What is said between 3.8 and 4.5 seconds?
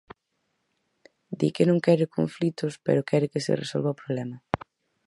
o problema.